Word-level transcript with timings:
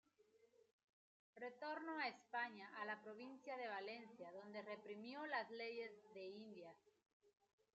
Retornó 1.43 1.99
a 1.99 2.07
España, 2.07 2.71
a 2.79 2.85
la 2.85 2.99
provincia 3.03 3.55
de 3.55 3.67
Valencia, 3.67 4.31
donde 4.31 4.63
reimprimió 4.63 5.27
las 5.27 5.47
"Leyes 5.51 5.91
de 6.15 6.25
Indias". 6.25 6.75